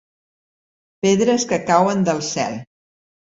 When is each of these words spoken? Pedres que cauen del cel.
Pedres 1.05 1.45
que 1.51 1.61
cauen 1.67 2.01
del 2.09 2.25
cel. 2.31 2.57